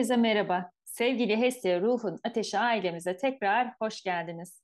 [0.00, 0.70] Herkese merhaba.
[0.84, 4.62] Sevgili Hestia Ruhun Ateşi ailemize tekrar hoş geldiniz.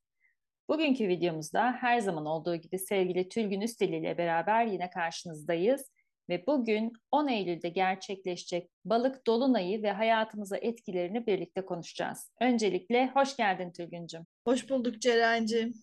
[0.69, 5.91] Bugünkü videomuzda her zaman olduğu gibi sevgili Tülgün Üsteli ile beraber yine karşınızdayız.
[6.29, 12.31] Ve bugün 10 Eylül'de gerçekleşecek balık dolunayı ve hayatımıza etkilerini birlikte konuşacağız.
[12.41, 14.27] Öncelikle hoş geldin Tülgüncüm.
[14.45, 15.75] Hoş bulduk Ceren'cim.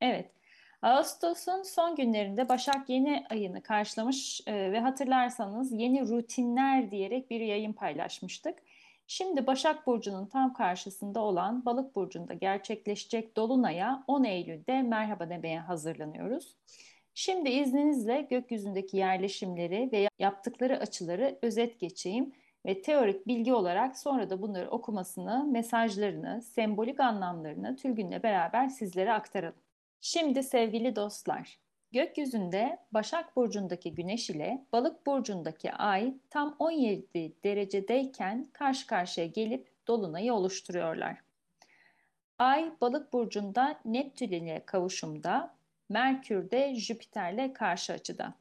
[0.00, 0.30] Evet,
[0.82, 7.72] Ağustos'un son günlerinde Başak yeni ayını karşılamış e, ve hatırlarsanız yeni rutinler diyerek bir yayın
[7.72, 8.58] paylaşmıştık.
[9.06, 16.56] Şimdi Başak Burcu'nun tam karşısında olan Balık Burcu'nda gerçekleşecek Dolunay'a 10 Eylül'de merhaba demeye hazırlanıyoruz.
[17.14, 22.32] Şimdi izninizle gökyüzündeki yerleşimleri ve yaptıkları açıları özet geçeyim
[22.66, 29.58] ve teorik bilgi olarak sonra da bunları okumasını, mesajlarını, sembolik anlamlarını Tülgün'le beraber sizlere aktaralım.
[30.00, 31.58] Şimdi sevgili dostlar,
[31.94, 40.34] gökyüzünde Başak Burcu'ndaki Güneş ile Balık Burcu'ndaki Ay tam 17 derecedeyken karşı karşıya gelip Dolunay'ı
[40.34, 41.18] oluşturuyorlar.
[42.38, 45.54] Ay Balık Burcu'nda Neptün ile kavuşumda,
[45.88, 48.34] Merkür de Jüpiter'le karşı açıda.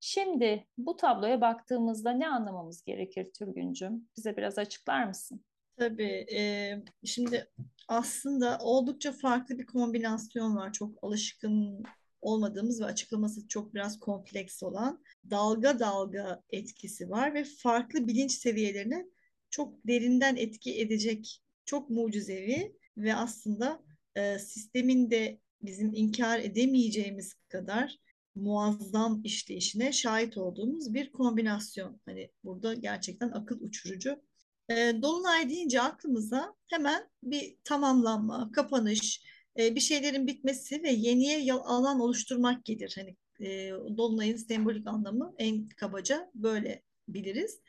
[0.00, 4.08] Şimdi bu tabloya baktığımızda ne anlamamız gerekir Türgüncüm?
[4.16, 5.40] Bize biraz açıklar mısın?
[5.76, 6.26] Tabii.
[6.34, 6.74] E,
[7.04, 7.48] şimdi
[7.88, 10.72] aslında oldukça farklı bir kombinasyon var.
[10.72, 11.84] Çok alışkın
[12.20, 19.06] olmadığımız ve açıklaması çok biraz kompleks olan dalga dalga etkisi var ve farklı bilinç seviyelerine
[19.50, 23.82] çok derinden etki edecek çok mucizevi ve aslında
[24.14, 27.98] e, sistemin de bizim inkar edemeyeceğimiz kadar
[28.34, 32.00] muazzam işleyişine şahit olduğumuz bir kombinasyon.
[32.04, 34.22] Hani burada gerçekten akıl uçurucu
[34.68, 39.22] e, Dolunay deyince aklımıza hemen bir tamamlanma, kapanış,
[39.58, 42.92] e, bir şeylerin bitmesi ve yeniye alan oluşturmak gelir.
[42.96, 47.60] Hani e, Dolunay'ın sembolik anlamı en kabaca böyle biliriz.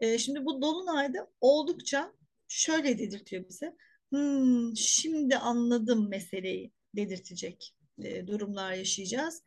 [0.00, 2.12] E, şimdi bu Dolunay'da oldukça
[2.48, 3.76] şöyle dedirtiyor bize.
[4.10, 9.42] Hmm, şimdi anladım meseleyi dedirtecek e, durumlar yaşayacağız.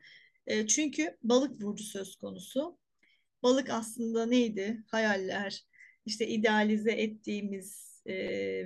[0.47, 2.77] E, çünkü balık burcu söz konusu.
[3.43, 4.83] Balık aslında neydi?
[4.87, 5.63] Hayaller,
[6.05, 8.15] işte idealize ettiğimiz e,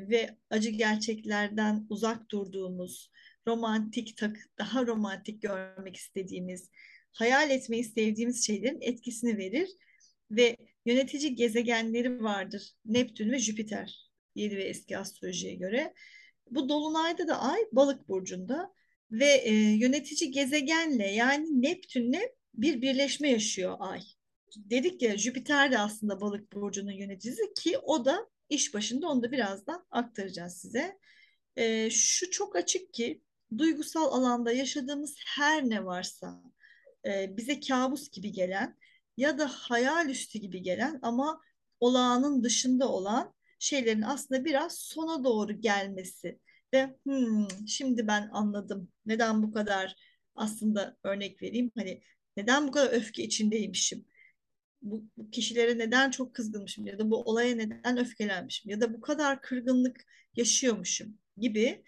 [0.09, 3.11] ve acı gerçeklerden uzak durduğumuz,
[3.47, 4.15] romantik
[4.57, 6.69] daha romantik görmek istediğimiz,
[7.11, 9.69] hayal etmeyi sevdiğimiz şeylerin etkisini verir
[10.31, 12.73] ve yönetici gezegenleri vardır.
[12.85, 15.93] Neptün ve Jüpiter yeni ve eski astrolojiye göre.
[16.51, 18.73] Bu dolunayda da Ay Balık burcunda
[19.11, 24.01] ve e, yönetici gezegenle yani Neptünle bir birleşme yaşıyor Ay
[24.55, 29.31] dedik ya Jüpiter de aslında balık burcunun yöneticisi ki o da iş başında onu da
[29.31, 31.00] birazdan aktaracağız size.
[31.56, 33.22] E, şu çok açık ki
[33.58, 36.44] duygusal alanda yaşadığımız her ne varsa
[37.06, 38.78] e, bize kabus gibi gelen
[39.18, 41.41] ya da hayal üstü gibi gelen ama
[41.80, 46.40] olağanın dışında olan şeylerin aslında biraz sona doğru gelmesi
[46.74, 48.91] ve hmm, şimdi ben anladım.
[49.06, 49.96] Neden bu kadar?
[50.38, 51.72] aslında örnek vereyim.
[51.75, 52.02] Hani
[52.38, 54.06] neden bu kadar öfke içindeymişim
[54.91, 59.01] bu, bu kişilere neden çok kızgınmışım ya da bu olaya neden öfkelenmişim ya da bu
[59.01, 60.05] kadar kırgınlık
[60.35, 61.83] yaşıyormuşum gibi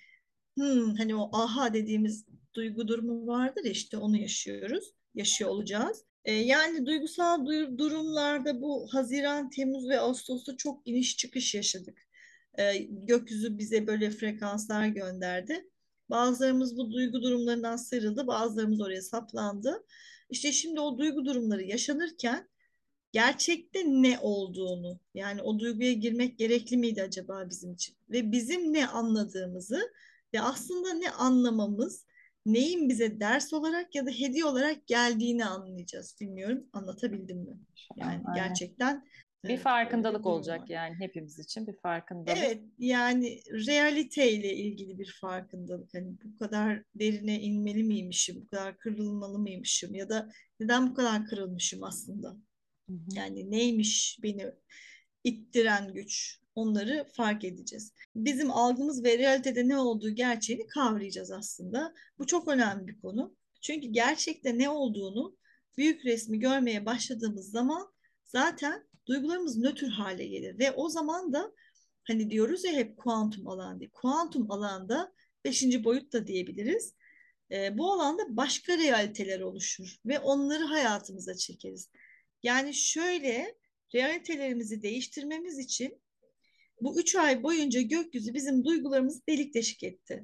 [0.57, 6.03] hmm, hani o aha dediğimiz duygu durumu vardır ya işte onu yaşıyoruz, yaşıyor olacağız.
[6.25, 11.97] E, yani duygusal du durumlarda bu Haziran, Temmuz ve Ağustos'ta çok iniş çıkış yaşadık.
[12.57, 15.69] E, gökyüzü bize böyle frekanslar gönderdi.
[16.09, 19.85] Bazılarımız bu duygu durumlarından sıyrıldı, bazılarımız oraya saplandı.
[20.29, 22.49] İşte şimdi o duygu durumları yaşanırken
[23.11, 28.87] gerçekte ne olduğunu yani o duyguya girmek gerekli miydi acaba bizim için ve bizim ne
[28.87, 29.91] anladığımızı
[30.33, 32.05] ve aslında ne anlamamız
[32.45, 36.17] neyin bize ders olarak ya da hediye olarak geldiğini anlayacağız.
[36.21, 37.59] Bilmiyorum anlatabildim mi?
[37.95, 38.47] Yani Aynen.
[38.47, 39.05] gerçekten
[39.43, 40.67] bir farkındalık olacak var.
[40.67, 42.37] yani hepimiz için bir farkındalık.
[42.37, 45.93] Evet yani realiteyle ilgili bir farkındalık.
[45.93, 50.29] Hani bu kadar derine inmeli miymişim, bu kadar kırılmalı mıymışım ya da
[50.59, 52.35] neden bu kadar kırılmışım aslında?
[53.13, 54.45] Yani neymiş beni
[55.23, 57.93] ittiren güç onları fark edeceğiz.
[58.15, 61.93] Bizim algımız ve realitede ne olduğu gerçeğini kavrayacağız aslında.
[62.17, 63.35] Bu çok önemli bir konu.
[63.61, 65.37] Çünkü gerçekte ne olduğunu
[65.77, 67.93] büyük resmi görmeye başladığımız zaman
[68.23, 71.51] zaten duygularımız nötr hale gelir ve o zaman da
[72.03, 73.81] hani diyoruz ya hep kuantum alan.
[73.93, 75.13] Kuantum alanda
[75.45, 76.93] beşinci boyut da diyebiliriz.
[77.51, 81.89] E, bu alanda başka realiteler oluşur ve onları hayatımıza çekeriz.
[82.43, 83.55] Yani şöyle
[83.95, 86.01] realitelerimizi değiştirmemiz için
[86.81, 90.21] bu üç ay boyunca gökyüzü bizim duygularımızı delik deşik etti.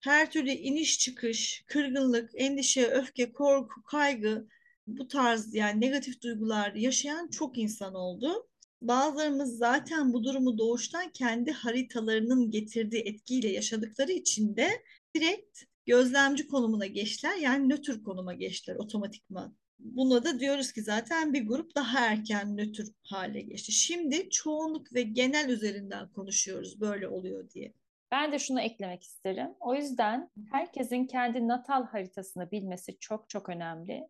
[0.00, 4.48] Her türlü iniş çıkış, kırgınlık, endişe, öfke, korku, kaygı
[4.86, 8.48] bu tarz yani negatif duygular yaşayan çok insan oldu.
[8.82, 14.82] Bazılarımız zaten bu durumu doğuştan kendi haritalarının getirdiği etkiyle yaşadıkları için de
[15.14, 17.36] direkt gözlemci konumuna geçtiler.
[17.36, 19.56] Yani nötr konuma geçtiler otomatikman.
[19.84, 23.72] Buna da diyoruz ki zaten bir grup daha erken nötr hale geçti.
[23.72, 27.72] Şimdi çoğunluk ve genel üzerinden konuşuyoruz böyle oluyor diye.
[28.10, 29.50] Ben de şunu eklemek isterim.
[29.60, 34.08] O yüzden herkesin kendi natal haritasını bilmesi çok çok önemli.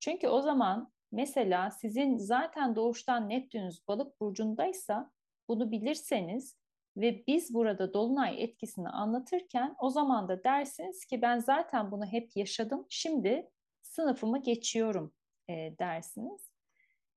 [0.00, 5.10] Çünkü o zaman mesela sizin zaten doğuştan Neptünüz balık burcundaysa
[5.48, 6.56] bunu bilirseniz
[6.96, 12.36] ve biz burada dolunay etkisini anlatırken o zaman da dersiniz ki ben zaten bunu hep
[12.36, 12.86] yaşadım.
[12.88, 13.50] Şimdi
[13.92, 15.12] sınıfımı geçiyorum
[15.48, 16.52] e, dersiniz.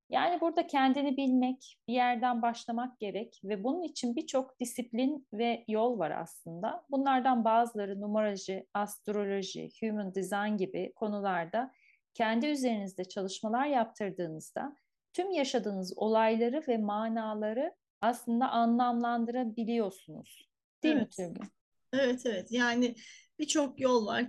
[0.09, 5.99] Yani burada kendini bilmek, bir yerden başlamak gerek ve bunun için birçok disiplin ve yol
[5.99, 6.85] var aslında.
[6.89, 11.71] Bunlardan bazıları numaroloji, astroloji, human design gibi konularda
[12.13, 14.75] kendi üzerinizde çalışmalar yaptırdığınızda
[15.13, 20.49] tüm yaşadığınız olayları ve manaları aslında anlamlandırabiliyorsunuz.
[20.83, 21.19] Değil evet.
[21.19, 21.49] mi Türgün?
[21.93, 22.95] Evet evet yani
[23.39, 24.27] birçok yol var.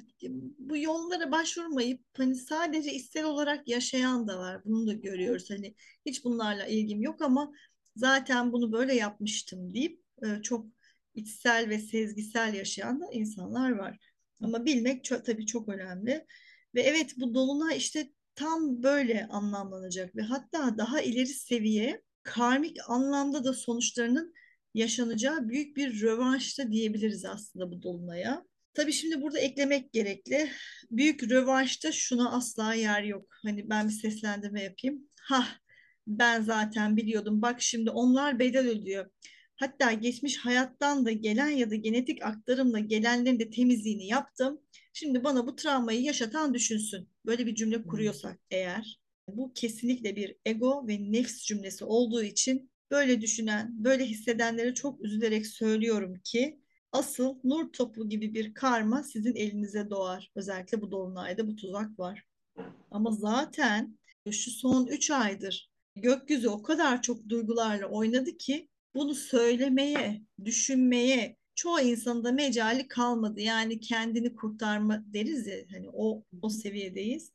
[0.58, 4.62] Bu yollara başvurmayıp hani sadece içsel olarak yaşayan da var.
[4.64, 5.50] Bunu da görüyoruz.
[5.50, 5.75] Hani
[6.06, 7.53] hiç bunlarla ilgim yok ama
[7.97, 10.67] zaten bunu böyle yapmıştım deyip e, çok
[11.14, 13.99] içsel ve sezgisel yaşayan da insanlar var.
[14.43, 16.26] Ama bilmek çok, tabii çok önemli.
[16.75, 23.44] Ve evet bu dolunay işte tam böyle anlamlanacak ve hatta daha ileri seviye karmik anlamda
[23.44, 24.35] da sonuçlarının
[24.75, 28.44] yaşanacağı büyük bir rövanşta diyebiliriz aslında bu dolunaya.
[28.76, 30.50] Tabii şimdi burada eklemek gerekli.
[30.90, 33.28] Büyük rövanşta şuna asla yer yok.
[33.43, 35.08] Hani ben bir seslendirme yapayım.
[35.20, 35.49] Ha
[36.06, 37.43] ben zaten biliyordum.
[37.43, 39.11] Bak şimdi onlar bedel ödüyor.
[39.56, 44.61] Hatta geçmiş hayattan da gelen ya da genetik aktarımla gelenlerin de temizliğini yaptım.
[44.93, 47.08] Şimdi bana bu travmayı yaşatan düşünsün.
[47.26, 53.20] Böyle bir cümle kuruyorsak eğer bu kesinlikle bir ego ve nefs cümlesi olduğu için böyle
[53.20, 56.61] düşünen, böyle hissedenlere çok üzülerek söylüyorum ki
[56.96, 60.31] asıl nur topu gibi bir karma sizin elinize doğar.
[60.34, 62.25] Özellikle bu dolunayda bu tuzak var.
[62.90, 63.98] Ama zaten
[64.31, 71.81] şu son 3 aydır gökyüzü o kadar çok duygularla oynadı ki bunu söylemeye, düşünmeye çoğu
[71.81, 73.40] insanın da mecali kalmadı.
[73.40, 77.32] Yani kendini kurtarma deriz ya hani o o seviyedeyiz.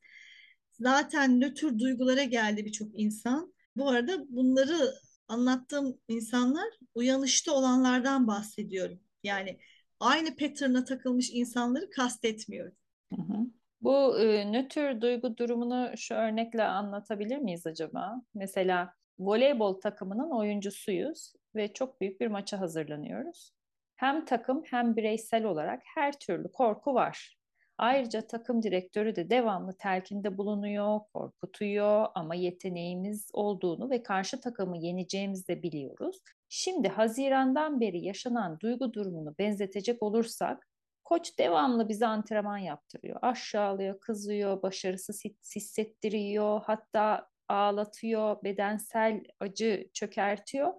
[0.71, 3.53] Zaten nötr duygulara geldi birçok insan.
[3.75, 4.93] Bu arada bunları
[5.27, 8.99] anlattığım insanlar uyanışta olanlardan bahsediyorum.
[9.23, 9.59] Yani
[9.99, 12.75] aynı pattern'a takılmış insanları kastetmiyorum.
[13.15, 13.45] Hı hı.
[13.81, 18.21] Bu e, nötr duygu durumunu şu örnekle anlatabilir miyiz acaba?
[18.33, 23.51] Mesela voleybol takımının oyuncusuyuz ve çok büyük bir maça hazırlanıyoruz.
[23.95, 27.37] Hem takım hem bireysel olarak her türlü korku var.
[27.77, 35.47] Ayrıca takım direktörü de devamlı telkinde bulunuyor, korkutuyor ama yeteneğimiz olduğunu ve karşı takımı yeneceğimizi
[35.47, 36.17] de biliyoruz.
[36.53, 40.67] Şimdi Haziran'dan beri yaşanan duygu durumunu benzetecek olursak
[41.03, 43.19] koç devamlı bize antrenman yaptırıyor.
[43.21, 45.23] Aşağılıyor, kızıyor, başarısız
[45.55, 50.73] hissettiriyor, hatta ağlatıyor, bedensel acı çökertiyor.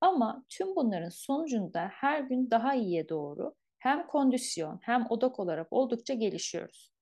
[0.00, 6.14] Ama tüm bunların sonucunda her gün daha iyiye doğru hem kondisyon hem odak olarak oldukça
[6.14, 6.92] gelişiyoruz.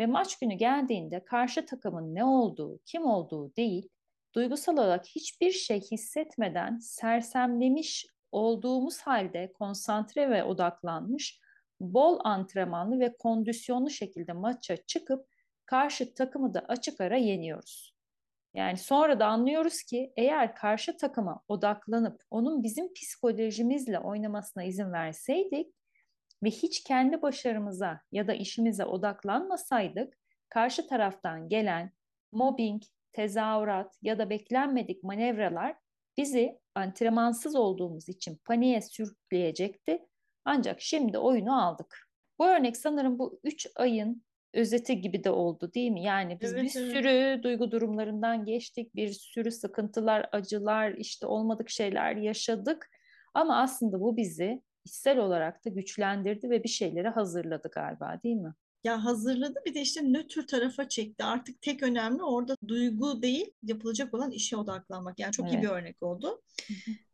[0.00, 3.88] Ve maç günü geldiğinde karşı takımın ne olduğu, kim olduğu değil,
[4.34, 11.40] duygusal olarak hiçbir şey hissetmeden sersemlemiş olduğumuz halde konsantre ve odaklanmış,
[11.80, 15.26] bol antrenmanlı ve kondisyonlu şekilde maça çıkıp
[15.66, 17.94] karşı takımı da açık ara yeniyoruz.
[18.54, 25.74] Yani sonra da anlıyoruz ki eğer karşı takıma odaklanıp onun bizim psikolojimizle oynamasına izin verseydik
[26.42, 31.92] ve hiç kendi başarımıza ya da işimize odaklanmasaydık karşı taraftan gelen
[32.32, 35.76] mobbing, tezahürat ya da beklenmedik manevralar
[36.16, 40.06] bizi antrenmansız olduğumuz için paniğe sürükleyecekti.
[40.44, 42.08] Ancak şimdi oyunu aldık.
[42.38, 44.22] Bu örnek sanırım bu üç ayın
[44.54, 46.02] özeti gibi de oldu değil mi?
[46.02, 46.92] Yani biz evet, bir evet.
[46.92, 52.90] sürü duygu durumlarından geçtik, bir sürü sıkıntılar, acılar, işte olmadık şeyler yaşadık.
[53.34, 58.54] Ama aslında bu bizi içsel olarak da güçlendirdi ve bir şeyleri hazırladı galiba değil mi?
[58.84, 61.24] Ya hazırladı bir de işte nötr tarafa çekti.
[61.24, 65.18] Artık tek önemli orada duygu değil yapılacak olan işe odaklanmak.
[65.18, 65.54] Yani çok evet.
[65.54, 66.42] iyi bir örnek oldu.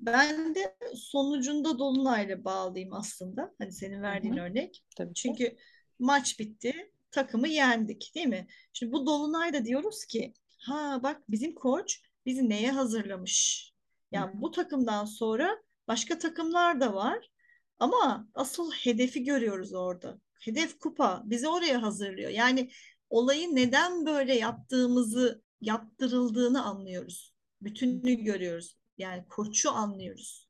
[0.00, 3.54] Ben de sonucunda Dolunay'la bağlıyım aslında.
[3.58, 4.44] Hani senin verdiğin Hı-hı.
[4.44, 4.84] örnek.
[4.96, 5.56] Tabii Çünkü ki.
[5.98, 6.92] maç bitti.
[7.10, 8.46] Takımı yendik değil mi?
[8.72, 13.70] Şimdi bu Dolunay'da diyoruz ki ha bak bizim koç bizi neye hazırlamış?
[14.12, 17.30] Ya yani bu takımdan sonra başka takımlar da var.
[17.78, 20.18] Ama asıl hedefi görüyoruz orada.
[20.38, 22.30] Hedef kupa bizi oraya hazırlıyor.
[22.30, 22.70] Yani
[23.10, 27.34] olayı neden böyle yaptığımızı yaptırıldığını anlıyoruz.
[27.62, 28.78] Bütününü görüyoruz.
[28.98, 30.48] Yani koçu anlıyoruz.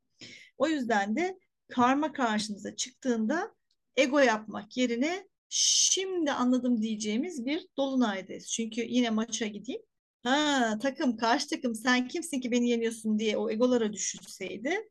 [0.59, 3.55] O yüzden de karma karşınıza çıktığında
[3.97, 8.47] ego yapmak yerine şimdi anladım diyeceğimiz bir dolunaydayız.
[8.47, 9.83] Çünkü yine maça gideyim.
[10.23, 14.89] Ha takım karşı takım sen kimsin ki beni yeniyorsun diye o egolara düşünseydi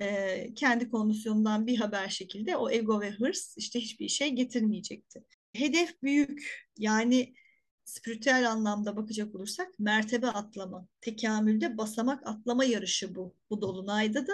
[0.00, 5.24] e, kendi kondisyonundan bir haber şekilde o ego ve hırs işte hiçbir şey getirmeyecekti.
[5.52, 7.34] Hedef büyük yani
[7.84, 13.34] spiritüel anlamda bakacak olursak mertebe atlama, tekamülde basamak atlama yarışı bu.
[13.50, 14.32] Bu dolunayda da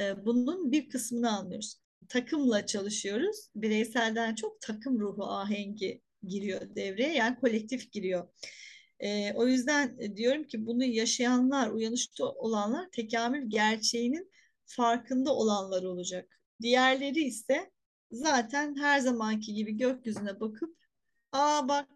[0.00, 1.80] e, bunun bir kısmını anlıyoruz.
[2.08, 3.50] Takımla çalışıyoruz.
[3.54, 7.14] Bireyselden çok takım ruhu ahengi giriyor devreye.
[7.14, 8.28] Yani kolektif giriyor.
[9.00, 14.30] E, o yüzden diyorum ki bunu yaşayanlar, uyanışta olanlar tekamül gerçeğinin
[14.68, 16.40] farkında olanlar olacak.
[16.62, 17.70] Diğerleri ise
[18.12, 20.76] zaten her zamanki gibi gökyüzüne bakıp
[21.32, 21.88] aa bak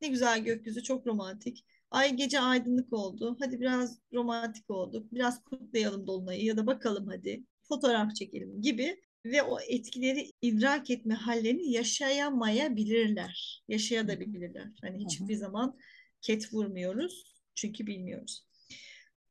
[0.00, 1.64] ne güzel gökyüzü çok romantik.
[1.90, 3.36] Ay gece aydınlık oldu.
[3.40, 5.12] Hadi biraz romantik olduk.
[5.12, 11.14] Biraz kutlayalım dolunayı ya da bakalım hadi fotoğraf çekelim gibi ve o etkileri idrak etme
[11.14, 13.64] hallerini yaşayamayabilirler.
[13.68, 14.68] Yaşayabilirler.
[14.82, 15.78] Hani hiçbir zaman
[16.20, 18.44] ket vurmuyoruz çünkü bilmiyoruz.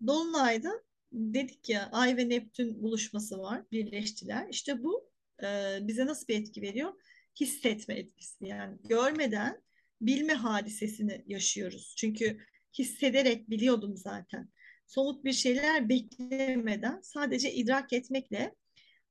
[0.07, 4.47] Dolunayda dedik ya Ay ve Neptün buluşması var, birleştiler.
[4.49, 5.09] İşte bu
[5.43, 6.93] e, bize nasıl bir etki veriyor?
[7.39, 8.45] Hissetme etkisi.
[8.45, 9.61] Yani görmeden
[10.01, 11.93] bilme hadisesini yaşıyoruz.
[11.97, 12.37] Çünkü
[12.77, 14.49] hissederek biliyordum zaten.
[14.87, 18.55] Somut bir şeyler beklemeden sadece idrak etmekle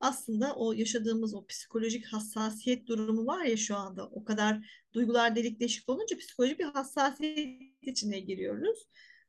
[0.00, 5.60] aslında o yaşadığımız o psikolojik hassasiyet durumu var ya şu anda o kadar duygular delik
[5.60, 8.78] deşik olunca psikolojik bir hassasiyet içine giriyoruz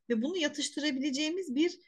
[0.08, 1.78] ve bunu yatıştırabileceğimiz bir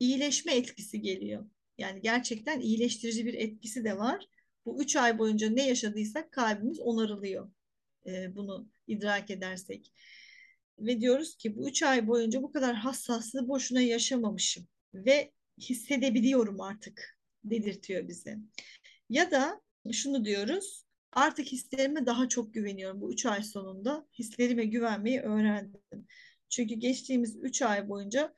[0.00, 1.46] iyileşme etkisi geliyor.
[1.78, 4.26] Yani gerçekten iyileştirici bir etkisi de var.
[4.64, 7.50] Bu üç ay boyunca ne yaşadıysak kalbimiz onarılıyor.
[8.06, 9.92] Ee, bunu idrak edersek.
[10.78, 14.66] Ve diyoruz ki bu üç ay boyunca bu kadar hassaslığı boşuna yaşamamışım.
[14.94, 18.38] Ve hissedebiliyorum artık dedirtiyor bize.
[19.10, 19.60] Ya da
[19.92, 23.00] şunu diyoruz artık hislerime daha çok güveniyorum.
[23.00, 26.06] Bu üç ay sonunda hislerime güvenmeyi öğrendim.
[26.48, 28.34] Çünkü geçtiğimiz üç ay boyunca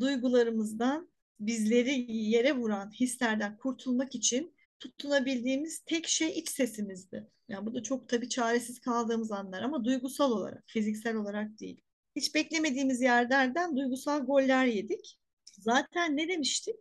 [0.00, 7.30] duygularımızdan bizleri yere vuran hislerden kurtulmak için tutunabildiğimiz tek şey iç sesimizdi.
[7.48, 11.80] Yani bu da çok tabii çaresiz kaldığımız anlar ama duygusal olarak, fiziksel olarak değil.
[12.16, 15.18] Hiç beklemediğimiz yerlerden duygusal goller yedik.
[15.44, 16.76] Zaten ne demiştik?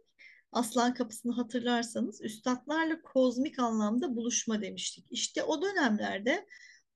[0.52, 5.06] Aslan kapısını hatırlarsanız üstadlarla kozmik anlamda buluşma demiştik.
[5.10, 6.46] İşte o dönemlerde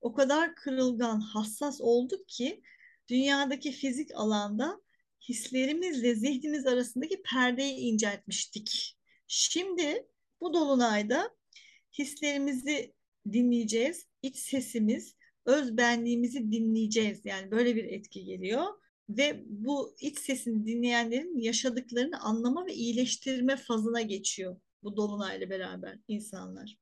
[0.02, 2.62] o kadar kırılgan, hassas olduk ki
[3.08, 4.82] dünyadaki fizik alanda
[5.30, 8.98] hislerimizle zihnimiz arasındaki perdeyi inceltmiştik.
[9.28, 10.08] Şimdi
[10.42, 11.36] bu dolunayda
[12.00, 12.94] hislerimizi
[13.32, 15.16] dinleyeceğiz, iç sesimiz,
[15.46, 17.26] öz benliğimizi dinleyeceğiz.
[17.26, 18.66] Yani böyle bir etki geliyor
[19.10, 26.78] ve bu iç sesini dinleyenlerin yaşadıklarını anlama ve iyileştirme fazına geçiyor bu dolunayla beraber insanlar.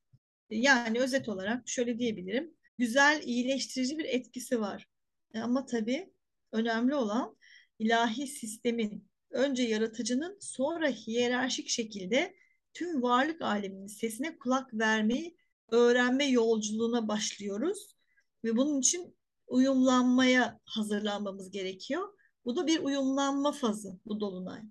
[0.50, 2.53] Yani özet olarak şöyle diyebilirim.
[2.77, 4.88] Güzel, iyileştirici bir etkisi var.
[5.33, 6.13] Ama tabii
[6.51, 7.35] önemli olan
[7.80, 12.36] ilahi sistemin önce yaratıcının sonra hiyerarşik şekilde
[12.74, 15.38] tüm varlık aleminin sesine kulak vermeyi
[15.72, 17.96] öğrenme yolculuğuna başlıyoruz
[18.44, 19.15] ve bunun için
[19.48, 22.13] uyumlanmaya hazırlanmamız gerekiyor.
[22.46, 24.62] Bu da bir uyumlanma fazı bu dolunay.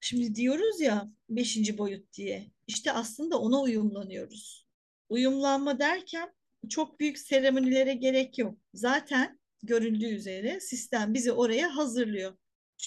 [0.00, 2.50] Şimdi diyoruz ya beşinci boyut diye.
[2.66, 4.66] İşte aslında ona uyumlanıyoruz.
[5.08, 6.32] Uyumlanma derken
[6.68, 8.58] çok büyük seremonilere gerek yok.
[8.74, 12.36] Zaten görüldüğü üzere sistem bizi oraya hazırlıyor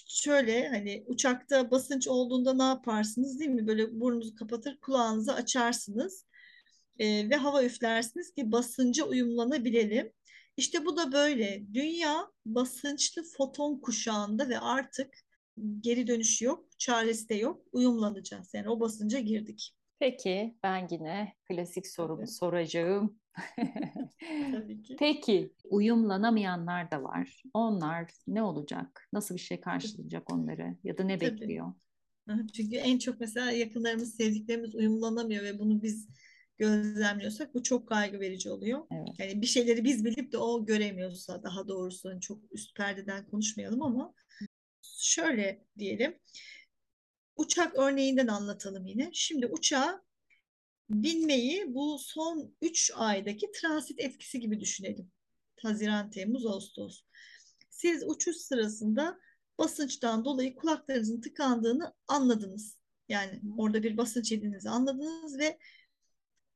[0.07, 3.67] şöyle hani uçakta basınç olduğunda ne yaparsınız değil mi?
[3.67, 6.25] Böyle burnunuzu kapatır kulağınızı açarsınız
[6.99, 10.13] e, ve hava üflersiniz ki basınca uyumlanabilelim.
[10.57, 11.63] İşte bu da böyle.
[11.73, 15.13] Dünya basınçlı foton kuşağında ve artık
[15.79, 17.65] geri dönüş yok, çaresi de yok.
[17.71, 18.53] Uyumlanacağız.
[18.53, 19.75] Yani o basınca girdik.
[19.99, 22.33] Peki ben yine klasik sorumu evet.
[22.33, 23.19] soracağım.
[24.51, 24.95] Tabii ki.
[24.99, 27.43] Peki uyumlanamayanlar da var.
[27.53, 29.07] Onlar ne olacak?
[29.13, 31.31] Nasıl bir şey karşılayacak onları ya da ne Tabii.
[31.31, 31.73] bekliyor?
[32.53, 36.07] Çünkü en çok mesela yakınlarımız, sevdiklerimiz uyumlanamıyor ve bunu biz
[36.57, 38.85] gözlemliyorsak bu çok kaygı verici oluyor.
[38.91, 39.07] Evet.
[39.19, 43.81] Yani bir şeyleri biz bilip de o göremiyorsa daha doğrusu hani çok üst perdeden konuşmayalım
[43.81, 44.13] ama
[44.81, 46.15] şöyle diyelim.
[47.35, 49.09] Uçak örneğinden anlatalım yine.
[49.13, 50.01] Şimdi uçağa
[50.89, 55.11] binmeyi bu son 3 aydaki transit etkisi gibi düşünelim.
[55.61, 57.01] Haziran, Temmuz, Ağustos.
[57.69, 59.19] Siz uçuş sırasında
[59.59, 62.77] basınçtan dolayı kulaklarınızın tıkandığını anladınız.
[63.09, 65.59] Yani orada bir basınç yediğinizi anladınız ve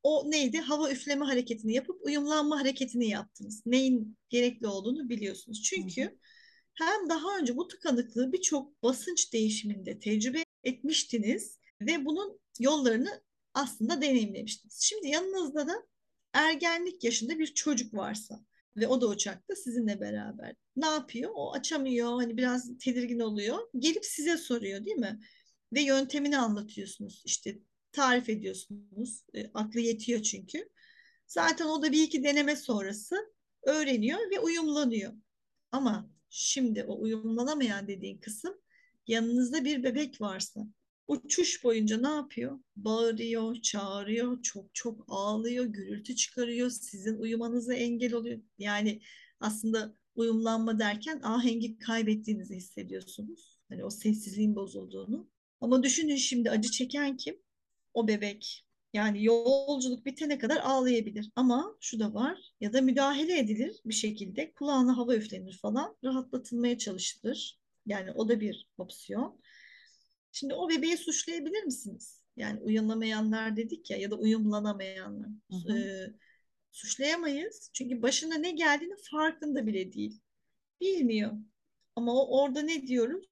[0.03, 0.57] o neydi?
[0.57, 3.63] Hava üfleme hareketini yapıp uyumlanma hareketini yaptınız.
[3.65, 5.63] Neyin gerekli olduğunu biliyorsunuz.
[5.63, 6.17] Çünkü
[6.73, 13.21] hem daha önce bu tıkanıklığı birçok basınç değişiminde tecrübe etmiştiniz ve bunun yollarını
[13.53, 14.81] aslında deneyimlemiştiniz.
[14.81, 15.87] Şimdi yanınızda da
[16.33, 18.45] ergenlik yaşında bir çocuk varsa
[18.75, 20.55] ve o da uçakta sizinle beraber.
[20.75, 21.31] Ne yapıyor?
[21.35, 23.57] O açamıyor, hani biraz tedirgin oluyor.
[23.77, 25.19] Gelip size soruyor değil mi?
[25.73, 27.21] Ve yöntemini anlatıyorsunuz.
[27.25, 27.59] İşte
[27.91, 29.23] tarif ediyorsunuz.
[29.33, 30.69] E, aklı yetiyor çünkü.
[31.27, 33.33] Zaten o da bir iki deneme sonrası
[33.63, 35.13] öğreniyor ve uyumlanıyor.
[35.71, 38.57] Ama şimdi o uyumlanamayan dediğin kısım
[39.07, 40.67] yanınızda bir bebek varsa
[41.07, 42.59] uçuş boyunca ne yapıyor?
[42.75, 48.39] Bağırıyor, çağırıyor, çok çok ağlıyor, gürültü çıkarıyor, sizin uyumanıza engel oluyor.
[48.57, 49.01] Yani
[49.39, 53.57] aslında uyumlanma derken ahengi kaybettiğinizi hissediyorsunuz.
[53.69, 55.29] Hani o sessizliğin bozulduğunu.
[55.61, 57.37] Ama düşünün şimdi acı çeken kim?
[57.93, 58.63] O bebek.
[58.93, 61.31] Yani yolculuk bitene kadar ağlayabilir.
[61.35, 64.53] Ama şu da var ya da müdahale edilir bir şekilde.
[64.53, 65.97] Kulağına hava üflenir falan.
[66.03, 67.59] Rahatlatılmaya çalışılır.
[67.87, 69.41] Yani o da bir opsiyon.
[70.31, 72.23] Şimdi o bebeği suçlayabilir misiniz?
[72.35, 75.29] Yani uyanamayanlar dedik ya ya da uyumlanamayanlar.
[75.51, 75.77] Hı hı.
[75.77, 76.13] E,
[76.71, 77.69] suçlayamayız.
[77.73, 80.21] Çünkü başına ne geldiğini farkında bile değil.
[80.81, 81.31] Bilmiyor.
[81.95, 83.27] Ama o orada ne diyoruz?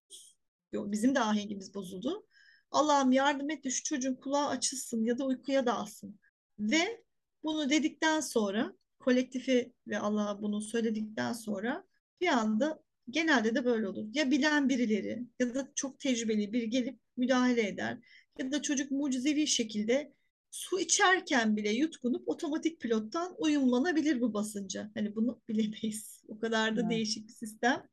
[0.74, 2.28] Bizim de ahengimiz bozuldu.
[2.72, 6.20] Allah'ım yardım et de şu çocuğun kulağı açılsın ya da uykuya dalsın.
[6.60, 7.04] Ve
[7.44, 11.86] bunu dedikten sonra kolektifi ve Allah'a bunu söyledikten sonra
[12.22, 14.08] bir anda genelde de böyle olur.
[14.14, 17.98] Ya bilen birileri ya da çok tecrübeli biri gelip müdahale eder
[18.40, 20.14] ya da çocuk mucizevi şekilde
[20.52, 24.92] su içerken bile yutkunup otomatik pilottan uyumlanabilir bu basınca.
[24.94, 26.24] Hani bunu bilemeyiz.
[26.28, 26.92] O kadar da evet.
[26.92, 27.84] değişik bir sistem.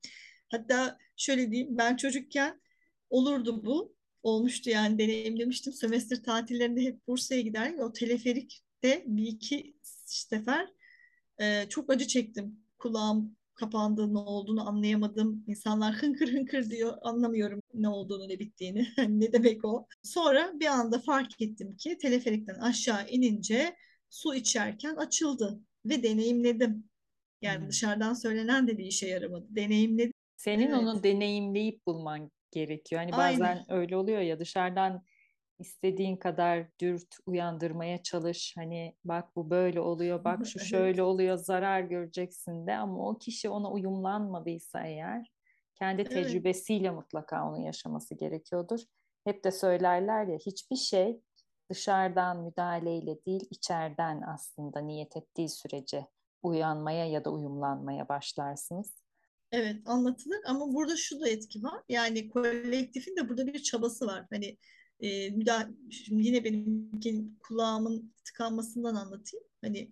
[0.50, 2.61] Hatta şöyle diyeyim ben çocukken
[3.11, 3.95] olurdu bu.
[4.23, 5.73] Olmuştu yani deneyimlemiştim.
[5.73, 7.81] Sömestr tatillerinde hep Bursa'ya giderdim.
[7.81, 10.69] O teleferikte bir iki sefer
[11.40, 12.61] e, çok acı çektim.
[12.78, 15.45] Kulağım kapandı, ne olduğunu anlayamadım.
[15.47, 19.87] İnsanlar hınkır hınkır diyor, anlamıyorum ne olduğunu, ne bittiğini, ne demek o.
[20.03, 23.77] Sonra bir anda fark ettim ki teleferikten aşağı inince
[24.11, 26.85] su içerken açıldı ve deneyimledim.
[27.43, 27.69] Yani hmm.
[27.69, 29.47] dışarıdan söylenen de bir işe yaramadı.
[29.51, 30.12] Deneyimledim.
[30.37, 30.79] Senin evet.
[30.79, 33.01] onu deneyimleyip bulman gerekiyor.
[33.03, 33.73] Hani bazen Aynen.
[33.73, 35.05] öyle oluyor ya dışarıdan
[35.62, 38.55] istediğin kadar dürt uyandırmaya çalış.
[38.57, 43.48] Hani bak bu böyle oluyor, bak şu şöyle oluyor, zarar göreceksin de ama o kişi
[43.48, 45.33] ona uyumlanmadıysa eğer
[45.75, 46.96] kendi tecrübesiyle evet.
[46.96, 48.81] mutlaka onu yaşaması gerekiyordur.
[49.25, 51.20] Hep de söylerler ya hiçbir şey
[51.70, 56.07] dışarıdan müdahaleyle değil içeriden aslında niyet ettiği sürece
[56.42, 59.03] uyanmaya ya da uyumlanmaya başlarsınız.
[59.53, 61.83] Evet anlatılır ama burada şu da etki var.
[61.88, 64.27] Yani kolektifin de burada bir çabası var.
[64.31, 64.59] Hani
[65.03, 66.91] e, müdahale, şimdi yine benim
[67.38, 69.47] kulağımın tıkanmasından anlatayım.
[69.61, 69.91] Hani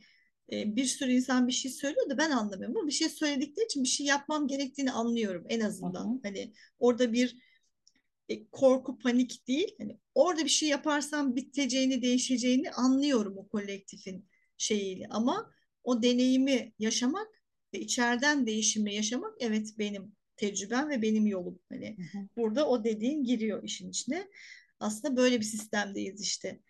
[0.52, 3.82] e, bir sürü insan bir şey söylüyor da ben anlamıyorum ama bir şey söyledikleri için
[3.82, 6.04] bir şey yapmam gerektiğini anlıyorum en azından.
[6.04, 6.20] Hı hı.
[6.22, 7.36] Hani orada bir
[8.28, 9.74] e, korku, panik değil.
[9.78, 15.06] Hani orada bir şey yaparsam biteceğini, değişeceğini anlıyorum o kolektifin şeyiyle.
[15.10, 15.50] Ama
[15.84, 17.28] o deneyimi yaşamak
[17.74, 21.58] ve içeriden değişimi yaşamak evet benim tecrübem ve benim yolum.
[21.68, 22.28] Hani hı hı.
[22.36, 24.28] burada o dediğin giriyor işin içine.
[24.80, 26.60] Aslında böyle bir sistemdeyiz işte.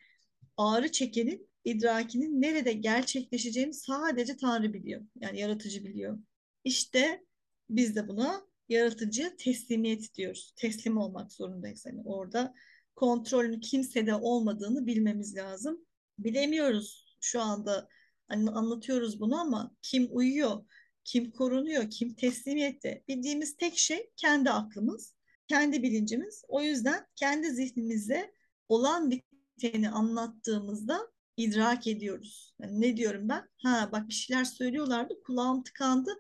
[0.56, 5.02] Ağrı çekenin idrakinin nerede gerçekleşeceğini sadece Tanrı biliyor.
[5.20, 6.18] Yani yaratıcı biliyor.
[6.64, 7.24] İşte
[7.70, 10.54] biz de buna yaratıcıya teslimiyet diyoruz.
[10.56, 11.86] Teslim olmak zorundayız.
[11.86, 12.54] Yani orada
[12.96, 15.86] kontrolün kimsede olmadığını bilmemiz lazım.
[16.18, 17.88] Bilemiyoruz şu anda
[18.28, 20.64] hani anlatıyoruz bunu ama kim uyuyor,
[21.04, 25.14] kim korunuyor, kim teslimiyette bildiğimiz tek şey kendi aklımız
[25.50, 26.44] kendi bilincimiz.
[26.48, 28.34] O yüzden kendi zihnimizde
[28.68, 32.54] olan biteni anlattığımızda idrak ediyoruz.
[32.60, 33.48] Yani ne diyorum ben?
[33.62, 36.10] Ha bak bir şeyler söylüyorlardı, kulağım tıkandı.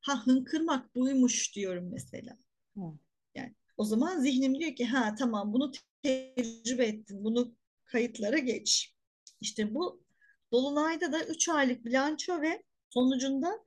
[0.00, 2.38] Ha hınkırmak buymuş diyorum mesela.
[2.76, 2.80] Hı.
[3.34, 5.72] Yani o zaman zihnim diyor ki ha tamam bunu
[6.02, 8.94] tecrübe ettin, bunu kayıtlara geç.
[9.40, 10.02] İşte bu
[10.52, 13.58] Dolunay'da da 3 aylık bilanço ve sonucunda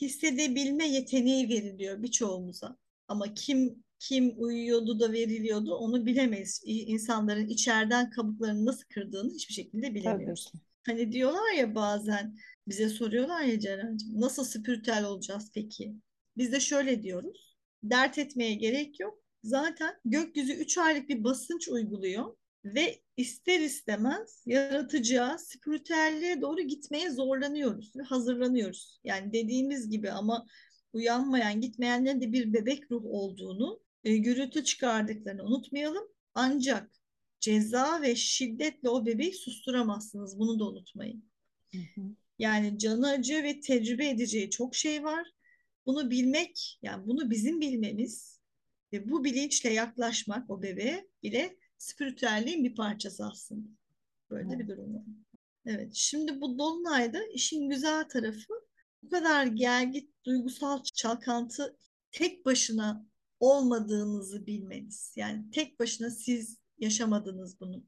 [0.00, 2.76] hissedebilme yeteneği veriliyor birçoğumuza.
[3.08, 6.62] Ama kim kim uyuyordu da veriliyordu onu bilemeyiz.
[6.64, 10.52] İnsanların içeriden kabuklarını nasıl kırdığını hiçbir şekilde bilemiyoruz.
[10.86, 12.36] Hani diyorlar ya bazen
[12.68, 15.94] bize soruyorlar ya Ceren'cim nasıl spiritüel olacağız peki?
[16.36, 17.56] Biz de şöyle diyoruz.
[17.82, 19.18] Dert etmeye gerek yok.
[19.44, 27.96] Zaten gökyüzü 3 aylık bir basınç uyguluyor ve ister istemez yaratıcıya, spiritüelliğe doğru gitmeye zorlanıyoruz
[27.96, 29.00] ve hazırlanıyoruz.
[29.04, 30.46] Yani dediğimiz gibi ama
[30.92, 36.08] uyanmayan, gitmeyenlerin de bir bebek ruh olduğunu e, gürültü çıkardıklarını unutmayalım.
[36.34, 36.90] Ancak
[37.40, 40.38] ceza ve şiddetle o bebeği susturamazsınız.
[40.38, 41.24] Bunu da unutmayın.
[41.72, 42.00] Hı hı.
[42.38, 45.28] Yani canı acı ve tecrübe edeceği çok şey var.
[45.86, 48.40] Bunu bilmek, yani bunu bizim bilmemiz
[48.92, 53.68] ve bu bilinçle yaklaşmak o bebeğe bile spiritüelliğin bir parçası aslında.
[54.30, 55.02] Böyle bir durum var.
[55.66, 58.54] Evet, şimdi bu dolunayda işin güzel tarafı
[59.02, 61.76] bu kadar gergin duygusal çalkantı
[62.10, 63.06] tek başına
[63.42, 65.12] olmadığınızı bilmeniz.
[65.16, 67.84] Yani tek başına siz yaşamadınız bunu.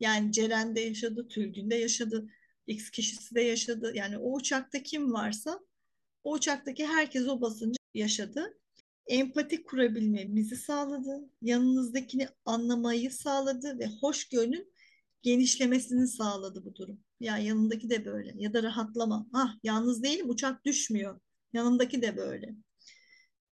[0.00, 2.28] Yani Ceren de yaşadı, Tülgün de yaşadı,
[2.66, 3.92] X kişisi de yaşadı.
[3.94, 5.60] Yani o uçakta kim varsa
[6.24, 8.58] o uçaktaki herkes o basıncı yaşadı.
[9.06, 11.30] Empati kurabilmemizi sağladı.
[11.42, 14.72] Yanınızdakini anlamayı sağladı ve hoşgörünün
[15.22, 17.00] genişlemesini sağladı bu durum.
[17.20, 19.26] Ya yanındaki de böyle ya da rahatlama.
[19.32, 21.20] Ah yalnız değilim uçak düşmüyor.
[21.52, 22.54] Yanındaki de böyle.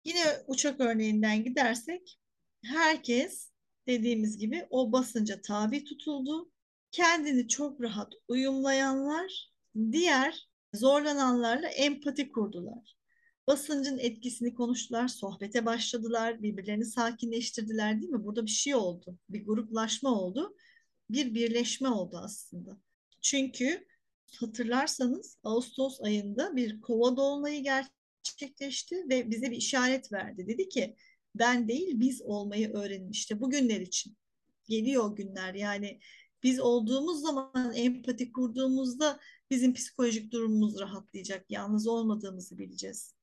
[0.06, 2.20] Yine uçak örneğinden gidersek
[2.64, 3.52] herkes
[3.88, 6.52] dediğimiz gibi o basınca tabi tutuldu.
[6.92, 9.52] Kendini çok rahat uyumlayanlar
[9.92, 12.96] diğer zorlananlarla empati kurdular.
[13.48, 18.24] Basıncın etkisini konuştular, sohbete başladılar, birbirlerini sakinleştirdiler değil mi?
[18.24, 20.56] Burada bir şey oldu, bir gruplaşma oldu,
[21.10, 22.78] bir birleşme oldu aslında.
[23.22, 23.86] Çünkü
[24.40, 28.05] hatırlarsanız Ağustos ayında bir kova dolunayı gerçekleşti
[29.10, 30.48] ve bize bir işaret verdi.
[30.48, 30.96] Dedi ki
[31.36, 34.18] ben değil biz olmayı öğrenin işte bugünler için.
[34.70, 36.00] Geliyor günler yani
[36.44, 39.20] biz olduğumuz zaman empati kurduğumuzda
[39.52, 41.46] bizim psikolojik durumumuz rahatlayacak.
[41.50, 43.16] Yalnız olmadığımızı bileceğiz.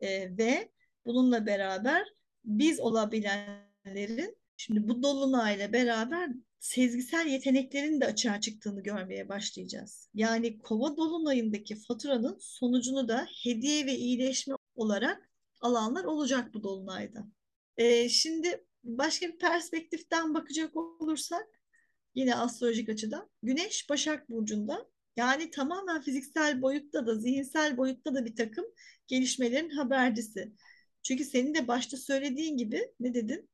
[0.00, 0.72] Ee, ve
[1.06, 2.08] bununla beraber
[2.44, 10.08] biz olabilenlerin şimdi bu dolunayla beraber sezgisel yeteneklerin de açığa çıktığını görmeye başlayacağız.
[10.14, 17.26] Yani kova dolunayındaki faturanın sonucunu da hediye ve iyileşme olarak alanlar olacak bu dolunayda.
[17.76, 21.46] Ee, şimdi başka bir perspektiften bakacak olursak
[22.14, 28.36] yine astrolojik açıdan Güneş Başak Burcu'nda yani tamamen fiziksel boyutta da zihinsel boyutta da bir
[28.36, 28.64] takım
[29.06, 30.52] gelişmelerin habercisi.
[31.02, 33.50] Çünkü senin de başta söylediğin gibi ne dedin?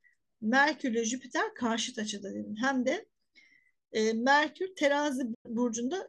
[0.46, 2.56] Merkür ile Jüpiter karşıt açıda dedin.
[2.61, 3.06] Hem de
[3.92, 6.09] e, Merkür terazi burcunda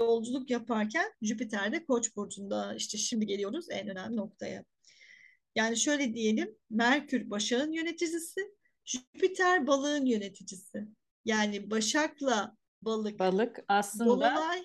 [0.00, 4.64] yolculuk yaparken Jüpiter de koç burcunda işte şimdi geliyoruz en önemli noktaya.
[5.54, 8.40] Yani şöyle diyelim Merkür başağın yöneticisi,
[8.84, 10.88] Jüpiter balığın yöneticisi.
[11.24, 13.18] Yani başakla balık.
[13.18, 14.62] Balık aslında Dolunay.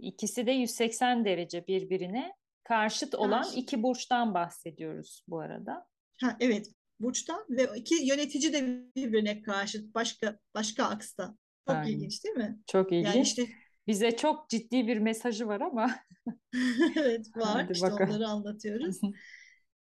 [0.00, 2.32] ikisi de 180 derece birbirine
[2.64, 3.58] karşıt olan Karşıt.
[3.58, 5.86] iki burçtan bahsediyoruz bu arada.
[6.20, 11.36] Ha, evet burçtan ve iki yönetici de birbirine karşıt başka başka aksta.
[11.68, 11.92] Çok Aynen.
[11.92, 12.58] ilginç değil mi?
[12.66, 13.06] Çok ilginç.
[13.06, 13.48] Yani işte
[13.86, 15.96] bize çok ciddi bir mesajı var ama.
[16.96, 17.62] evet var.
[17.62, 18.10] Hadi işte bakalım.
[18.10, 19.00] onları anlatıyoruz.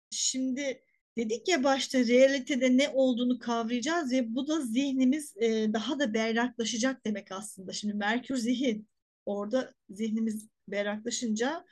[0.10, 0.84] Şimdi
[1.17, 7.05] dedik ya başta realitede ne olduğunu kavrayacağız ve bu da zihnimiz e, daha da berraklaşacak
[7.05, 7.73] demek aslında.
[7.73, 8.88] Şimdi Merkür zihin.
[9.25, 11.65] Orada zihnimiz berraklaşınca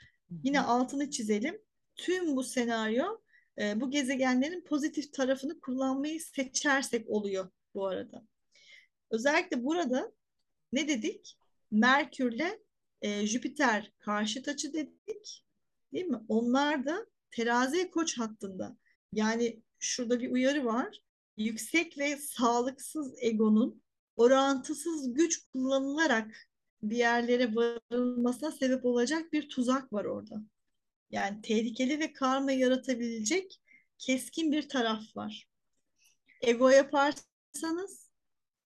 [0.44, 1.62] yine altını çizelim.
[1.96, 3.06] Tüm bu senaryo
[3.62, 8.28] e, bu gezegenlerin pozitif tarafını kullanmayı seçersek oluyor bu arada.
[9.12, 10.12] Özellikle burada
[10.74, 11.38] ne dedik?
[11.72, 12.60] Merkürle
[13.02, 15.46] e, Jüpiter karşıt açı dedik.
[15.94, 16.20] Değil mi?
[16.28, 18.78] Onlar da terazi koç hattında.
[19.14, 21.02] Yani şurada bir uyarı var.
[21.38, 23.82] Yüksek ve sağlıksız egonun
[24.16, 26.48] orantısız güç kullanılarak
[26.84, 30.42] bir yerlere varılmasına sebep olacak bir tuzak var orada.
[31.12, 33.62] Yani tehlikeli ve karma yaratabilecek
[33.98, 35.48] keskin bir taraf var.
[36.42, 38.10] Ego yaparsanız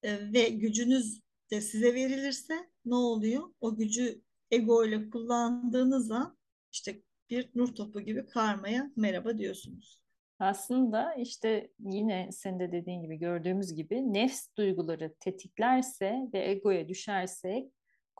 [0.04, 3.54] e, ve gücünüz de size verilirse ne oluyor?
[3.62, 6.38] O gücü ego ile kullandığınızda
[6.72, 10.02] işte bir nur topu gibi karmaya merhaba diyorsunuz.
[10.40, 17.72] Aslında işte yine sen de dediğin gibi gördüğümüz gibi nefs duyguları tetiklerse ve egoya düşersek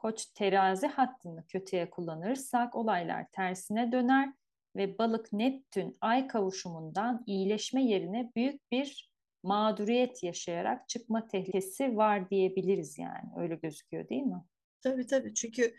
[0.02, 4.34] koç terazi hattını kötüye kullanırsak olaylar tersine döner
[4.76, 9.12] ve balık Neptün ay kavuşumundan iyileşme yerine büyük bir
[9.44, 14.44] mağduriyet yaşayarak çıkma tehlikesi var diyebiliriz yani öyle gözüküyor değil mi?
[14.82, 15.76] Tabii tabii çünkü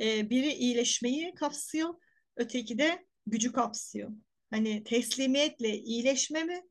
[0.00, 1.94] e, biri iyileşmeyi kapsıyor
[2.36, 4.10] öteki de gücü kapsıyor.
[4.50, 6.62] Hani teslimiyetle iyileşme mi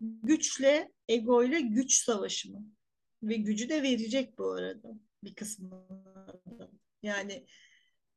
[0.00, 2.66] güçle ego ile güç savaşı mı?
[3.22, 4.88] Ve gücü de verecek bu arada
[5.24, 5.86] bir kısmı.
[7.02, 7.46] Yani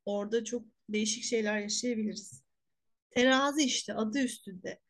[0.04, 2.44] orada çok değişik şeyler yaşayabiliriz.
[3.10, 4.80] Terazi işte adı üstünde.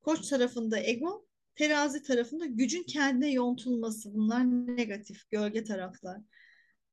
[0.00, 4.14] Koç tarafında ego, terazi tarafında gücün kendine yontulması.
[4.14, 4.44] Bunlar
[4.76, 6.20] negatif, gölge taraflar.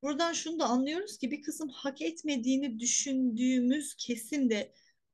[0.02, 4.72] Buradan şunu da anlıyoruz ki bir kısım hak etmediğini düşündüğümüz kesim de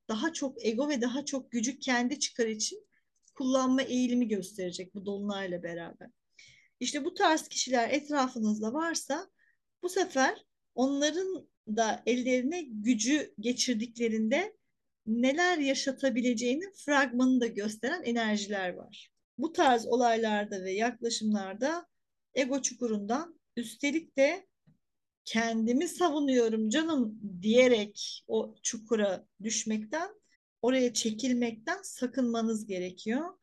[0.08, 2.86] daha çok ego ve daha çok gücü kendi çıkar için
[3.34, 6.10] kullanma eğilimi gösterecek bu dolunayla beraber.
[6.80, 9.30] İşte bu tarz kişiler etrafınızda varsa
[9.82, 14.56] bu sefer onların da ellerine gücü geçirdiklerinde
[15.06, 19.10] neler yaşatabileceğini fragmanını da gösteren enerjiler var.
[19.38, 21.86] Bu tarz olaylarda ve yaklaşımlarda
[22.34, 24.46] ego çukurundan üstelik de
[25.24, 30.10] kendimi savunuyorum canım diyerek o çukura düşmekten,
[30.62, 33.38] oraya çekilmekten sakınmanız gerekiyor.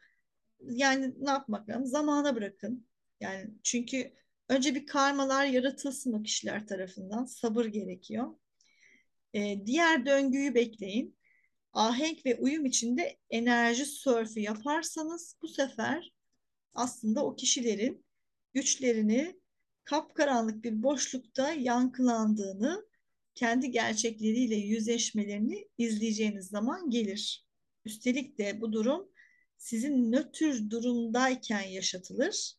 [0.60, 1.86] Yani ne yapmak lazım?
[1.86, 2.88] Zamana bırakın.
[3.20, 4.14] Yani çünkü
[4.50, 7.26] önce bir karmalar yaratılsın o kişiler tarafından.
[7.26, 8.36] Sabır gerekiyor.
[9.34, 11.18] Ee, diğer döngüyü bekleyin.
[11.74, 16.14] Ahenk ve uyum içinde enerji sörfü yaparsanız bu sefer
[16.74, 18.06] aslında o kişilerin
[18.54, 19.40] güçlerini
[19.84, 22.86] kapkaranlık bir boşlukta yankılandığını,
[23.36, 27.48] kendi gerçekleriyle yüzleşmelerini izleyeceğiniz zaman gelir.
[27.86, 29.10] Üstelik de bu durum
[29.58, 32.59] sizin nötr durumdayken yaşatılır.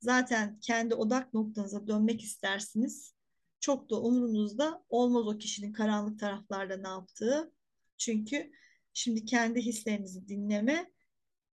[0.00, 3.14] Zaten kendi odak noktanıza dönmek istersiniz.
[3.60, 7.52] Çok da umurunuzda olmaz o kişinin karanlık taraflarda ne yaptığı.
[7.98, 8.50] Çünkü
[8.94, 10.92] şimdi kendi hislerinizi dinleme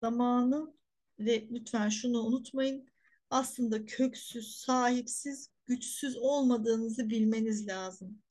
[0.01, 0.73] zamanı
[1.19, 2.87] ve lütfen şunu unutmayın.
[3.29, 8.21] Aslında köksüz, sahipsiz, güçsüz olmadığınızı bilmeniz lazım.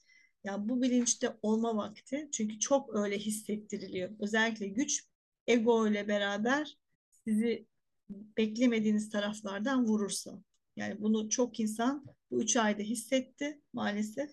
[0.44, 2.28] Yani bu bilinçte olma vakti.
[2.32, 4.10] Çünkü çok öyle hissettiriliyor.
[4.20, 5.04] Özellikle güç
[5.46, 6.78] ego ile beraber
[7.24, 7.66] sizi
[8.36, 10.42] beklemediğiniz taraflardan vurursa.
[10.76, 14.30] Yani bunu çok insan bu üç ayda hissetti maalesef.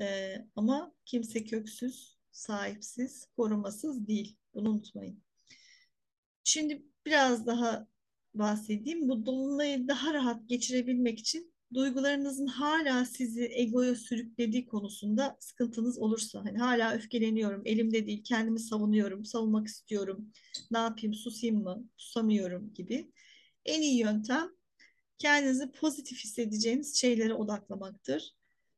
[0.00, 4.36] Ee, ama kimse köksüz, sahipsiz, korumasız değil.
[4.54, 5.22] Bunu unutmayın.
[6.44, 7.88] Şimdi biraz daha
[8.34, 9.08] bahsedeyim.
[9.08, 16.58] Bu dolunayı daha rahat geçirebilmek için duygularınızın hala sizi egoya sürüklediği konusunda sıkıntınız olursa, hani
[16.58, 20.32] hala öfkeleniyorum, elimde değil, kendimi savunuyorum, savunmak istiyorum,
[20.70, 23.12] ne yapayım, susayım mı, susamıyorum gibi.
[23.64, 24.50] En iyi yöntem
[25.18, 28.34] kendinizi pozitif hissedeceğiniz şeylere odaklamaktır.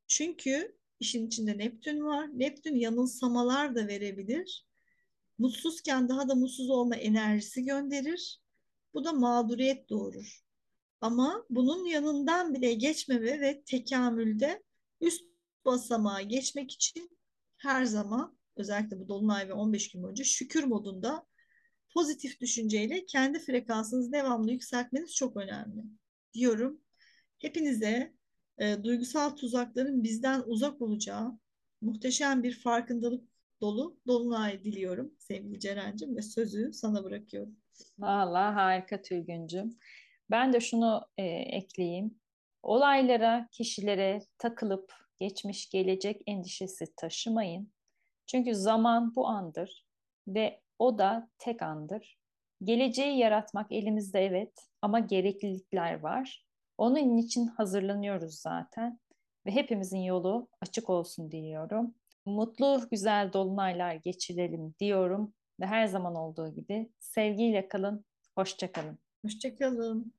[0.07, 2.39] Çünkü işin içinde Neptün var.
[2.39, 4.67] Neptün yanılsamalar da verebilir.
[5.39, 8.41] Mutsuzken daha da mutsuz olma enerjisi gönderir.
[8.95, 10.46] Bu da mağduriyet doğurur.
[11.01, 14.63] Ama bunun yanından bile geçmeme ve tekamülde
[15.01, 15.25] üst
[15.65, 17.19] basamağa geçmek için
[17.57, 21.27] her zaman özellikle bu dolunay ve 15 gün boyunca şükür modunda
[21.95, 25.85] pozitif düşünceyle kendi frekansınızı devamlı yükseltmeniz çok önemli
[26.35, 26.81] diyorum.
[27.39, 28.15] Hepinize
[28.59, 31.39] e, duygusal tuzakların bizden uzak olacağı
[31.81, 33.25] muhteşem bir farkındalık
[33.61, 37.57] dolu dolunay diliyorum sevgili Ceren'cim ve sözü sana bırakıyorum.
[37.99, 39.79] Vallahi harika Tülgüncüm.
[40.31, 42.21] Ben de şunu e, ekleyeyim.
[42.63, 47.73] Olaylara, kişilere takılıp geçmiş gelecek endişesi taşımayın.
[48.27, 49.87] Çünkü zaman bu andır
[50.29, 52.19] ve o da tek andır.
[52.65, 56.47] Geleceği yaratmak elimizde evet ama gereklilikler var.
[56.79, 59.01] Onun için hazırlanıyoruz zaten
[59.47, 61.95] ve hepimizin yolu açık olsun diliyorum.
[62.27, 68.99] Mutlu, güzel dolunaylar geçirelim diyorum ve her zaman olduğu gibi sevgiyle kalın, hoşça kalın.
[69.25, 70.16] Hoşçakalın.